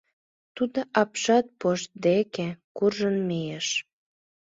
Тудо 0.55 0.79
апшат 1.01 1.45
пош 1.59 1.79
деке 2.05 2.47
куржын 2.77 3.15
мийыш. 3.27 3.67